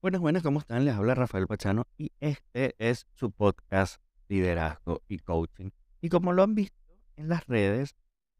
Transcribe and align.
Buenas, 0.00 0.20
buenas, 0.20 0.44
¿cómo 0.44 0.60
están? 0.60 0.84
Les 0.84 0.94
habla 0.94 1.16
Rafael 1.16 1.48
Pachano 1.48 1.88
y 1.96 2.12
este 2.20 2.76
es 2.78 3.08
su 3.14 3.32
podcast 3.32 4.00
Liderazgo 4.28 5.02
y 5.08 5.18
Coaching. 5.18 5.70
Y 6.00 6.08
como 6.08 6.32
lo 6.32 6.44
han 6.44 6.54
visto 6.54 6.78
en 7.16 7.28
las 7.28 7.44
redes, 7.48 7.96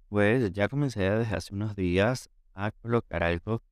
pues 0.08 0.52
ya 0.52 0.68
comencé 0.68 1.10
desde 1.10 1.34
hace 1.34 1.52
unos 1.52 1.74
días 1.74 2.30
a 2.54 2.70
colocar 2.70 3.24
algo 3.24 3.64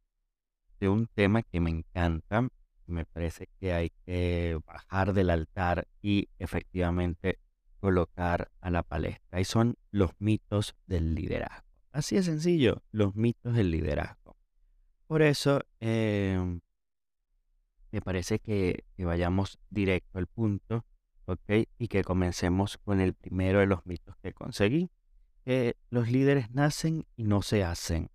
de 0.80 0.88
un 0.88 1.06
tema 1.06 1.44
que 1.44 1.60
me 1.60 1.70
encanta. 1.70 2.48
Me 2.86 3.06
parece 3.06 3.48
que 3.60 3.72
hay 3.72 3.92
que 4.04 4.58
bajar 4.66 5.12
del 5.12 5.30
altar 5.30 5.86
y 6.02 6.28
efectivamente 6.40 7.38
colocar 7.78 8.50
a 8.60 8.70
la 8.70 8.82
palestra. 8.82 9.40
Y 9.40 9.44
son 9.44 9.76
los 9.92 10.10
mitos 10.18 10.74
del 10.88 11.14
liderazgo. 11.14 11.68
Así 11.92 12.16
de 12.16 12.24
sencillo, 12.24 12.82
los 12.90 13.14
mitos 13.14 13.54
del 13.54 13.70
liderazgo. 13.70 14.36
Por 15.06 15.22
eso, 15.22 15.60
em, 15.78 16.60
me 17.96 18.02
parece 18.02 18.40
que, 18.40 18.84
que 18.94 19.06
vayamos 19.06 19.58
directo 19.70 20.18
al 20.18 20.26
punto, 20.26 20.84
¿ok? 21.24 21.66
Y 21.78 21.88
que 21.88 22.04
comencemos 22.04 22.76
con 22.76 23.00
el 23.00 23.14
primero 23.14 23.60
de 23.60 23.66
los 23.66 23.86
mitos 23.86 24.18
que 24.18 24.34
conseguí, 24.34 24.90
que 25.46 25.78
los 25.88 26.10
líderes 26.10 26.50
nacen 26.50 27.06
y 27.16 27.24
no 27.24 27.40
se 27.40 27.64
hacen. 27.64 28.10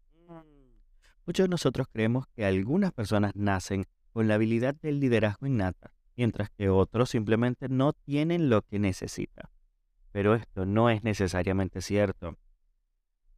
Muchos 1.26 1.46
de 1.46 1.50
nosotros 1.50 1.88
creemos 1.92 2.28
que 2.36 2.46
algunas 2.46 2.92
personas 2.92 3.36
nacen 3.36 3.86
con 4.14 4.28
la 4.28 4.36
habilidad 4.36 4.76
del 4.76 5.00
liderazgo 5.00 5.48
innata, 5.48 5.96
mientras 6.16 6.52
que 6.52 6.70
otros 6.70 7.10
simplemente 7.10 7.68
no 7.68 7.94
tienen 7.94 8.52
lo 8.52 8.62
que 8.62 8.78
necesitan. 8.78 9.50
Pero 10.12 10.36
esto 10.36 10.68
no 10.68 10.92
es 10.92 11.04
necesariamente 11.04 11.82
cierto. 11.82 12.38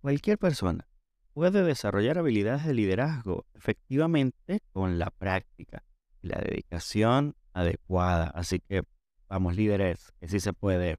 Cualquier 0.01 0.37
persona 0.37 0.89
puede 1.31 1.63
desarrollar 1.63 2.17
habilidades 2.17 2.65
de 2.65 2.73
liderazgo 2.73 3.45
efectivamente 3.53 4.59
con 4.73 4.99
la 4.99 5.09
práctica 5.09 5.85
la 6.23 6.39
dedicación 6.39 7.35
adecuada. 7.53 8.31
Así 8.33 8.59
que 8.59 8.83
vamos 9.27 9.55
líderes, 9.55 10.11
que 10.19 10.27
sí 10.27 10.39
se 10.39 10.53
puede. 10.53 10.97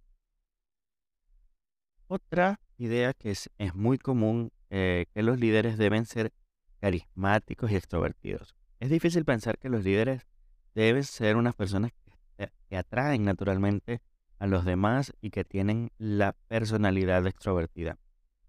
Otra 2.07 2.61
idea 2.77 3.15
que 3.15 3.31
es, 3.31 3.51
es 3.59 3.75
muy 3.75 3.99
común, 3.99 4.53
eh, 4.71 5.07
que 5.13 5.23
los 5.23 5.41
líderes 5.41 5.79
deben 5.79 6.07
ser 6.07 6.33
carismáticos 6.81 7.71
y 7.71 7.77
extrovertidos. 7.77 8.55
Es 8.79 8.91
difícil 8.91 9.25
pensar 9.25 9.59
que 9.59 9.71
los 9.71 9.83
líderes 9.83 10.27
deben 10.75 11.05
ser 11.05 11.37
unas 11.37 11.55
personas 11.55 11.93
que, 11.93 12.51
que 12.69 12.77
atraen 12.77 13.25
naturalmente 13.25 14.03
a 14.39 14.47
los 14.47 14.65
demás 14.65 15.13
y 15.21 15.31
que 15.31 15.45
tienen 15.45 15.91
la 15.97 16.33
personalidad 16.49 17.27
extrovertida. 17.27 17.99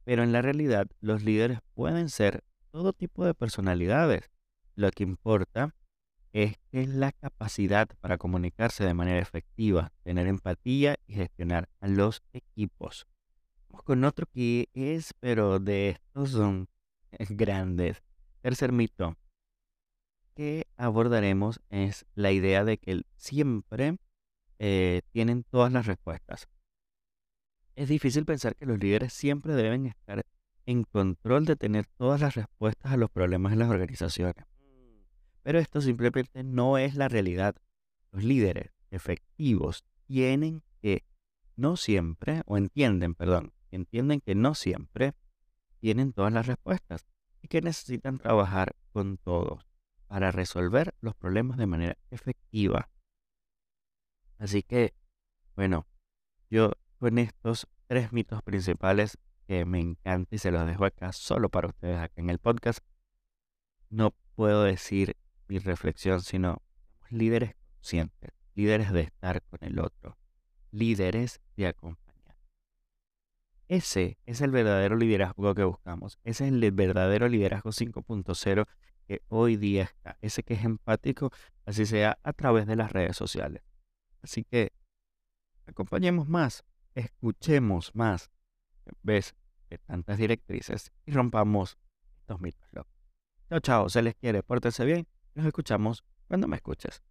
Pero 0.03 0.23
en 0.23 0.33
la 0.33 0.41
realidad 0.41 0.87
los 0.99 1.23
líderes 1.23 1.59
pueden 1.73 2.09
ser 2.09 2.43
todo 2.71 2.91
tipo 2.91 3.25
de 3.25 3.33
personalidades. 3.33 4.29
Lo 4.75 4.91
que 4.91 5.03
importa 5.03 5.73
es 6.35 6.57
que 6.69 6.85
la 6.85 7.13
capacidad 7.13 7.87
para 8.01 8.17
comunicarse 8.17 8.83
de 8.83 8.93
manera 8.93 9.19
efectiva, 9.19 9.93
tener 10.03 10.27
empatía 10.27 10.97
y 11.07 11.13
gestionar 11.13 11.69
a 11.79 11.87
los 11.87 12.23
equipos. 12.33 13.07
Vamos 13.69 13.83
con 13.83 14.03
otro 14.03 14.25
que 14.25 14.67
es, 14.73 15.13
pero 15.21 15.59
de 15.59 15.91
estos 15.91 16.31
son 16.31 16.67
grandes. 17.29 18.03
Tercer 18.41 18.73
mito 18.73 19.15
que 20.35 20.67
abordaremos 20.75 21.61
es 21.69 22.05
la 22.15 22.33
idea 22.33 22.65
de 22.65 22.79
que 22.79 23.03
siempre 23.15 23.95
eh, 24.59 25.03
tienen 25.11 25.45
todas 25.45 25.71
las 25.71 25.85
respuestas. 25.85 26.49
Es 27.77 27.87
difícil 27.87 28.25
pensar 28.25 28.57
que 28.57 28.65
los 28.65 28.77
líderes 28.77 29.13
siempre 29.13 29.53
deben 29.53 29.85
estar 29.85 30.25
en 30.65 30.83
control 30.83 31.45
de 31.45 31.55
tener 31.55 31.85
todas 31.85 32.19
las 32.19 32.35
respuestas 32.35 32.91
a 32.91 32.97
los 32.97 33.09
problemas 33.09 33.53
en 33.53 33.59
las 33.59 33.69
organizaciones. 33.69 34.45
Pero 35.45 35.59
esto 35.59 35.79
simplemente 35.79 36.43
no 36.43 36.79
es 36.79 36.95
la 36.95 37.07
realidad. 37.07 37.55
Los 38.11 38.23
líderes 38.23 38.73
efectivos 38.89 39.85
tienen 40.07 40.63
que 40.81 41.05
no 41.55 41.77
siempre, 41.77 42.41
o 42.47 42.57
entienden, 42.57 43.13
perdón, 43.13 43.53
entienden 43.69 44.21
que 44.21 44.33
no 44.33 44.55
siempre 44.55 45.13
tienen 45.81 46.13
todas 46.13 46.33
las 46.33 46.47
respuestas 46.47 47.05
y 47.43 47.47
que 47.47 47.61
necesitan 47.61 48.17
trabajar 48.17 48.75
con 48.91 49.19
todos 49.19 49.67
para 50.07 50.31
resolver 50.31 50.95
los 50.99 51.13
problemas 51.13 51.59
de 51.59 51.67
manera 51.67 51.97
efectiva. 52.09 52.89
Así 54.39 54.63
que, 54.63 54.95
bueno, 55.55 55.85
yo 56.49 56.71
con 56.97 57.19
estos 57.19 57.67
tres 57.85 58.11
mitos 58.11 58.41
principales 58.41 59.19
que 59.45 59.63
me 59.63 59.79
encanta 59.79 60.33
y 60.33 60.39
se 60.39 60.49
los 60.49 60.65
dejo 60.65 60.85
acá 60.85 61.11
solo 61.11 61.49
para 61.49 61.67
ustedes 61.67 61.99
acá 61.99 62.19
en 62.19 62.31
el 62.31 62.39
podcast, 62.39 62.79
no 63.91 64.15
puedo 64.33 64.63
decir 64.63 65.15
mi 65.47 65.59
reflexión, 65.59 66.21
sino 66.21 66.61
líderes 67.09 67.55
conscientes, 67.75 68.31
líderes 68.55 68.91
de 68.91 69.01
estar 69.01 69.41
con 69.43 69.59
el 69.61 69.79
otro, 69.79 70.17
líderes 70.71 71.41
de 71.55 71.67
acompañar. 71.67 72.37
Ese 73.67 74.17
es 74.25 74.41
el 74.41 74.51
verdadero 74.51 74.95
liderazgo 74.95 75.55
que 75.55 75.63
buscamos. 75.63 76.19
Ese 76.23 76.47
es 76.47 76.53
el 76.53 76.71
verdadero 76.71 77.27
liderazgo 77.27 77.71
5.0 77.71 78.65
que 79.07 79.21
hoy 79.29 79.55
día 79.55 79.83
está. 79.83 80.17
Ese 80.21 80.43
que 80.43 80.55
es 80.55 80.63
empático, 80.63 81.31
así 81.65 81.85
sea 81.85 82.19
a 82.23 82.33
través 82.33 82.67
de 82.67 82.75
las 82.75 82.91
redes 82.91 83.17
sociales. 83.17 83.63
Así 84.21 84.43
que 84.43 84.71
acompañemos 85.67 86.27
más, 86.27 86.63
escuchemos 86.93 87.93
más, 87.95 88.31
ves 89.01 89.35
de 89.69 89.77
tantas 89.79 90.17
directrices 90.17 90.91
y 91.05 91.11
rompamos 91.11 91.77
estos 92.19 92.39
mitos. 92.39 92.67
Chao, 93.49 93.59
chao, 93.59 93.89
se 93.89 94.01
les 94.01 94.15
quiere, 94.15 94.41
pórtense 94.41 94.85
bien 94.85 95.07
nos 95.35 95.45
escuchamos 95.45 96.03
cuando 96.27 96.47
me 96.47 96.55
escuches. 96.55 97.03